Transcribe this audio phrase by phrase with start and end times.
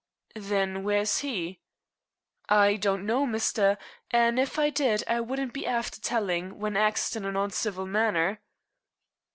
[0.33, 1.59] "Then where is he?"
[2.49, 3.77] "I don't know, misther,
[4.09, 8.41] an' if I did I wouldn't be afther telling when axed in an oncivil manner."